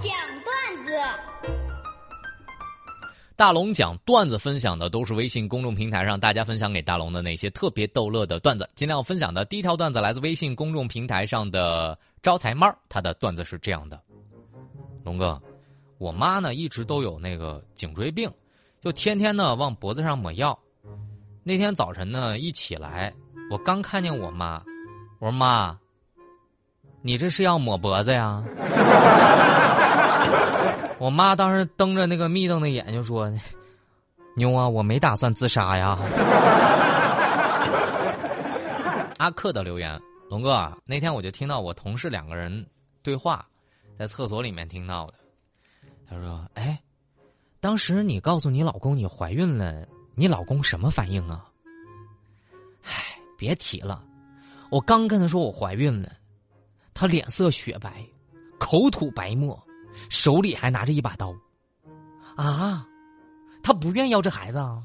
[0.00, 0.12] 讲
[0.44, 0.92] 段子。
[3.34, 8.68] 大龙讲段子分享的都是微信公众平台上大家分享给大龙的那些特别逗乐的段子。
[8.74, 14.00] 今天要分享的第一条段子来自微信公众平台上的招财猫，他的段子是这样的：
[15.04, 15.40] 龙哥，
[15.98, 18.30] 我妈呢一直都有那个颈椎病，
[18.80, 20.56] 就天天呢往脖子上抹药。
[21.42, 23.12] 那天早晨呢一起来，
[23.50, 24.62] 我刚看见我妈，
[25.18, 25.76] 我说妈，
[27.00, 28.44] 你这是要抹脖子呀？
[31.02, 33.28] 我妈当时瞪着那个眯瞪的眼睛说
[34.38, 35.98] ：“妞啊，我没打算自杀呀。”
[39.18, 42.64] 阿克的留言，龙哥，那天我就听到我同事两个人
[43.02, 43.44] 对话，
[43.98, 45.14] 在厕所里面听到的。
[46.08, 46.80] 他说：“哎，
[47.58, 51.44] 当时你告诉你老公你怀孕了，你老公什么反应啊？”
[52.86, 54.04] 唉，别提了，
[54.70, 56.12] 我刚跟他说我怀孕了，
[56.94, 58.06] 他脸色雪白，
[58.60, 59.60] 口吐白沫。
[60.08, 61.34] 手里还拿着一把刀，
[62.36, 62.86] 啊，
[63.62, 64.82] 他不愿要这孩子啊？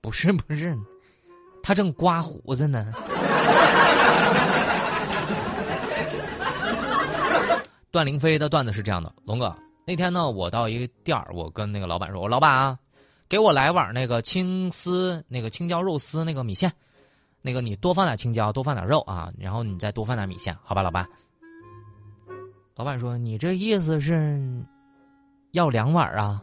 [0.00, 0.78] 不是不是，
[1.62, 2.92] 他正刮胡子呢。
[7.90, 12.78] 段凌飞的段子是这样的：龙哥，那天呢，我到一个店儿，我跟那个老板说：“我老板啊，
[13.28, 16.72] 给我来碗那个青丝，那个青椒肉丝那个米线，
[17.40, 21.08] 那个你多放点青椒，多放点肉啊，然后你再多放点米线，好吧，老板。”
[22.76, 24.36] 老板说：“你这意思是
[25.52, 26.42] 要两碗啊？”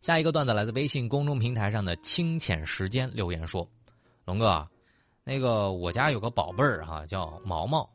[0.00, 3.64] 下一个段子来自微信公众平台上的清浅时间留言说
[4.26, 4.66] ：“龙哥，
[5.22, 7.88] 那个我家有个宝贝儿哈，叫毛毛。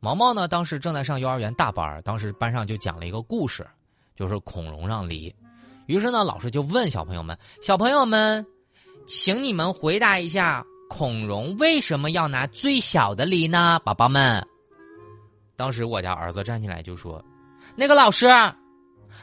[0.00, 3.64] 毛毛呢，当时正在上幼儿园大班，当时班上就讲了一个故事，
[4.16, 5.32] 就是孔融让梨。
[5.86, 8.44] 于是呢，老师就问小朋友们：小朋友们，
[9.06, 13.80] 请你们回答一下。”孔融为什么要拿最小的梨呢？
[13.84, 14.44] 宝宝们，
[15.54, 17.24] 当时我家儿子站起来就说
[17.76, 18.26] ：“那个老师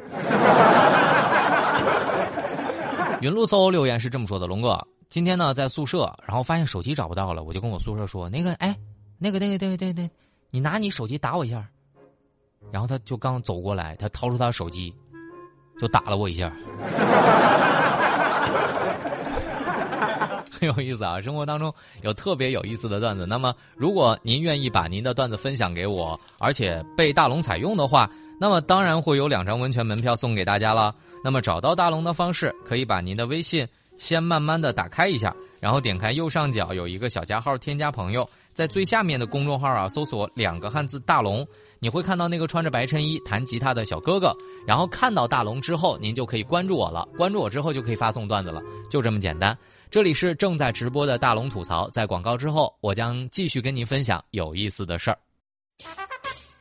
[3.22, 4.78] 云路搜留言是这么说的：“龙哥，
[5.08, 8.76] 今天呢在宿舍，然后发现手机找不到了，我就跟我宿舍说，那个哎。”
[9.18, 10.08] 那个、那个、对对对，
[10.50, 11.66] 你拿你手机打我一下，
[12.70, 14.94] 然后他就刚走过来，他掏出他手机，
[15.80, 16.52] 就打了我一下，
[20.50, 21.20] 很有意思啊！
[21.20, 23.26] 生活当中有特别有意思的段子。
[23.26, 30.94] 那么，如果您愿意把您的段子分享给我，而且被大龙采用的话，那么当然会有两张温泉门票送给大家了。
[31.22, 33.66] 那么，找到大龙的方式，可以把您的微信
[33.98, 38.28] 先慢慢的打开一下，然后点开右上角有一个小加号，添加朋友。
[38.58, 41.46] 在最下面的公众号啊，搜索两个汉字“大龙”，
[41.78, 44.36] 你会看到那个穿着白衬衣弹吉他的小哥哥。
[44.66, 47.06] 然后看到大龙之后，您就可以关注我了。
[47.16, 48.60] 关注我之后就可以发送段子了，
[48.90, 49.56] 就这么简单。
[49.92, 55.18] 这里是正在直播的大龙吐槽，在广告之后，我将继续跟您分享有意思的事儿。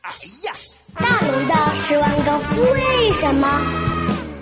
[0.02, 0.12] 哎
[0.44, 0.52] 呀，
[0.94, 2.38] 大龙的十万个
[2.74, 3.97] 为什么？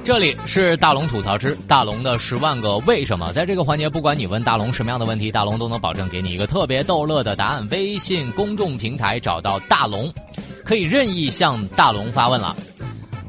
[0.07, 7.69] 这里是大龙吐槽之大龙的十万个为什么，在这个环节，不管你问大龙什么样的问题，大龙都能保证给你一个特别逗乐的答案。
[7.73, 10.09] 微信公众平台找到大龙，
[10.65, 12.55] 可以任意向大龙发问了，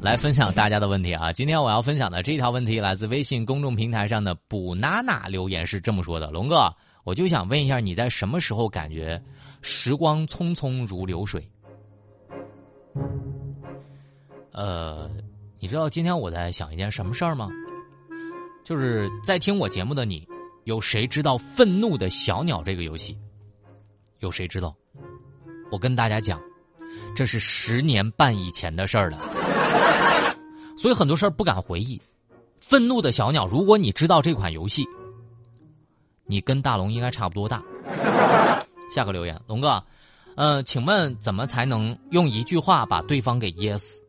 [0.02, 1.34] 来分享大家的问题啊！
[1.34, 6.72] 今天我要分享的这条问题来自微信公众平台上的补娜娜留言是这么说的：龙哥，
[7.04, 9.20] 我就想问一下，你在什么时候感觉
[9.64, 11.44] 时光匆匆如流水？
[14.52, 15.10] 呃。
[15.68, 17.50] 你知道今天我在想一件什么事儿吗？
[18.64, 20.26] 就是在听我节目的你，
[20.64, 23.18] 有谁知道《愤怒的小鸟》这个游戏？
[24.20, 24.74] 有谁知道？
[25.70, 26.42] 我跟大家讲，
[27.14, 29.20] 这是十年半以前的事儿了，
[30.78, 31.98] 所以很多事儿不敢回忆。
[32.62, 34.88] 《愤怒的小鸟》，如果你知道这款游戏，
[36.28, 37.62] 你跟大龙应该差不多大。
[38.90, 39.84] 下个留言，龙哥，
[40.38, 44.02] 嗯，请问怎么才能用一句话把对方给噎死？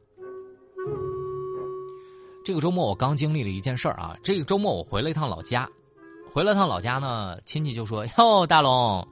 [2.49, 4.17] 这个周末我刚经历了一件事儿啊！
[4.23, 5.69] 这个周末我回了一趟老家，
[6.33, 9.07] 回了趟老家呢，亲戚就说：“哟，大龙，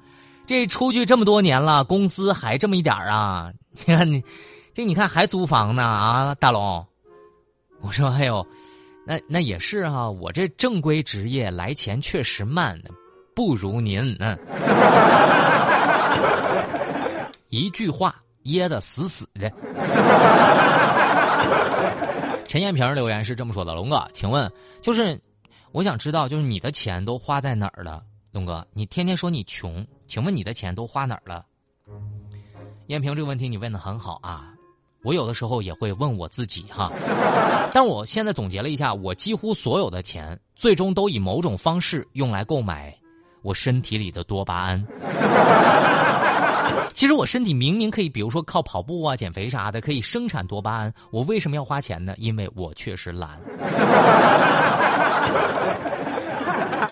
[0.46, 3.52] 这出去这么多年了，工资还这么一点儿啊？
[3.76, 4.24] 你看你，
[4.72, 6.82] 这你看还租房呢啊，大龙。”
[7.82, 8.46] 我说：“哎呦，
[9.06, 12.80] 那那也是哈，我这正规职业来钱确实慢，
[13.34, 14.38] 不如您。”嗯，
[17.50, 19.52] 一句话噎得死死的。
[22.48, 24.50] 陈艳萍留言是这么说的：“龙哥，请问，
[24.80, 25.20] 就是
[25.72, 28.02] 我想知道，就是你的钱都花在哪儿了？
[28.32, 31.44] 龙哥，你天天说你穷，请问你的钱都花哪儿了？”
[32.86, 34.54] 艳萍这个问题你问的很好啊，
[35.02, 36.92] 我有的时候也会问我自己哈。
[37.72, 42.96] 但我现在总结了一下，我几乎所有的钱，最终都以某种方式用来购买
[43.42, 44.86] 我身体里的多巴胺。
[46.94, 52.14] 其实我身体明明可以，比如说靠跑步啊、减肥啥的，可以生产多巴胺，我为什么要花钱呢？
[52.18, 53.40] 因为我确实懒。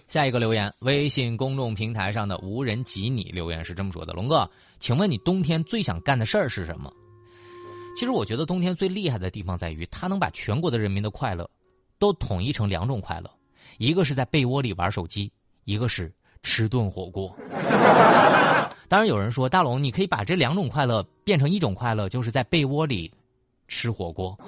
[0.09, 4.49] 下一个留言，微信公众平台上的无人及你留言是这么说的：龙哥，
[4.79, 6.93] 请问你冬天最想干的事儿是什么？
[7.97, 11.49] 其实我觉得冬天最厉害的地方在于，它能把全国的人民的快乐
[11.99, 13.31] 都统一成两种快乐，
[13.79, 15.33] 一个是在被窝里玩手机，
[15.65, 16.13] 一个是
[16.43, 17.37] 吃顿火锅。
[18.95, 23.13] 当然有人说，大龙，你可以把这两种快乐变成一种快乐，就是在被窝里
[23.67, 24.39] 吃火锅。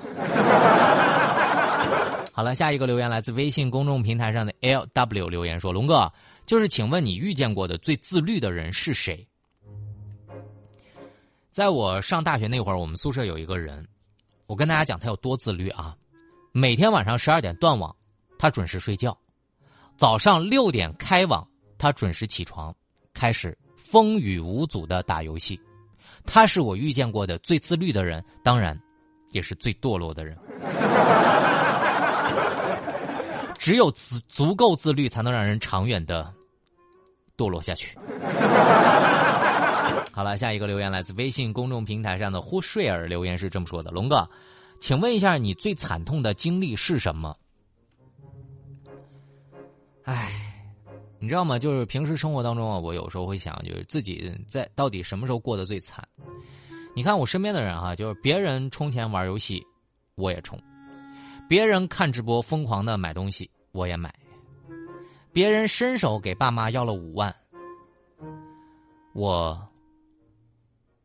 [2.32, 6.08] 好了，下一个留言来自微信公众平台上的 L W 留言说：“龙哥，
[6.46, 9.26] 就是请问你遇见过的最自律的人是谁？”
[11.50, 13.84] 在我上大学那会儿，我们宿舍有一个人，
[14.46, 15.96] 我跟大家讲他有多自律啊！
[16.52, 17.92] 每天晚上十二点断网，
[18.38, 19.10] 他准时睡觉；
[19.96, 21.44] 早上六点开网，
[21.78, 22.72] 他准时起床，
[23.12, 25.60] 开始风雨无阻的打游戏。
[26.24, 28.78] 他是我遇见过的最自律的人，当然，
[29.30, 30.36] 也是最堕落的人。
[33.58, 36.32] 只有足足够自律，才能让人长远的
[37.36, 37.96] 堕落下去。
[40.12, 44.28] 好了，下一个留言来自微信公众平台上的呼睡儿留言是这么说的：“龙哥，
[44.80, 47.36] 请问一下，你最惨痛的经历是什么？”
[50.04, 50.45] 哎，
[51.26, 51.58] 你知道吗？
[51.58, 56.06] 就是平时生活当中啊，我有时候会想，就是自己在到底什么时候过得最惨？
[56.94, 59.60] 你看我身边的人哈，就是别人充钱玩游戏，
[60.14, 60.56] 我也充；
[61.48, 63.50] 别人看直播疯狂的买东西。
[63.72, 64.14] 我也买，
[65.32, 67.34] 别人伸手给爸妈要了五万，
[69.12, 69.60] 我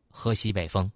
[0.08, 0.88] 喝西北风。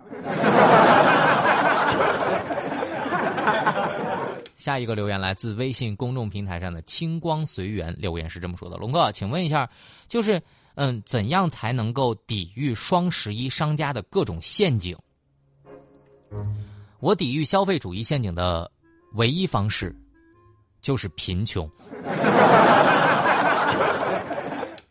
[4.67, 9.71] 下一个留言来自微信公众平台上的清光随缘留言是这么说的：龙哥，请问一下，
[10.09, 10.43] 就是
[10.75, 14.99] 嗯，怎样才能够抵御双十一商家的各种陷阱？
[16.99, 18.69] 我抵御消费主义陷阱的
[19.13, 19.95] 唯一方式。
[20.83, 21.71] 就是贫穷。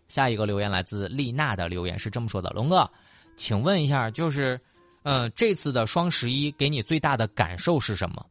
[0.07, 2.89] 下一个留言来自丽娜的留言是这么说的：“龙哥，
[3.36, 4.57] 请问一下，就是，
[5.04, 8.25] 嗯，这次的双十一给你最大的感受是什么？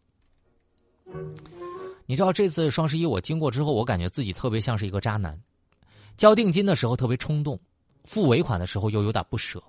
[2.07, 5.39] 你知道这次双十一我经过之后，我感觉自己特别像是一个渣男，
[6.17, 7.59] 交定金的时候特别冲动，
[8.05, 9.63] 付尾款的时候又有点不舍，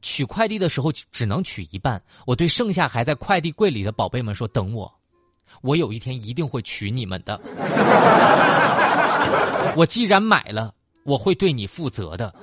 [0.00, 2.02] 取快递的时候只能取一半。
[2.26, 4.92] 我对剩下还在快递柜里的宝贝们说：等我。”
[5.60, 7.38] 我有一天一定会娶你们的。
[9.76, 10.72] 我既然买了，
[11.04, 12.34] 我会对你负责的。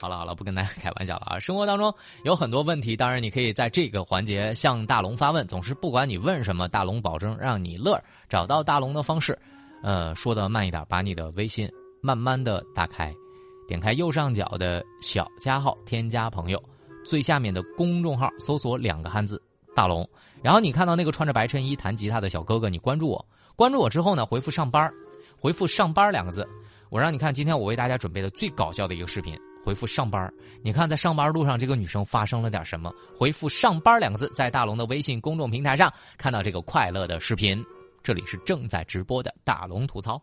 [0.00, 1.38] 好了好了，不跟大家 开玩笑了啊！
[1.38, 1.94] 生活当中
[2.24, 5.46] 有很多问题，当然你可以在这个环节向大龙发问。
[5.46, 8.02] 总是不管你问什么，大龙保证让你乐。
[8.26, 9.38] 找到大龙的方式，
[9.82, 11.70] 呃，说的慢一点，把你的微信
[12.00, 13.14] 慢慢的打开，
[13.68, 16.62] 点开右上角的小加号，添加朋友。
[17.04, 19.42] 最下面的公众号搜索两个汉字
[19.76, 20.08] “大龙”，
[20.42, 23.22] 然后你看到那个穿着白衬衣弹吉他的小哥哥，你关注我。
[23.56, 24.90] 关注我之后呢，回复“上班”，
[25.38, 26.46] 回复“上班”两个字，
[26.88, 29.34] 我让你看今天我为大家准备的最搞笑的一个视频。
[29.64, 32.92] 回复“上班”，你看在上班路上这个女生发生了点什么？
[33.16, 37.64] 回复“上班”两个字，在大龙的微信公众平台上看到这个快乐的视频。
[38.02, 40.20] 这里是正在直播的大龙吐槽。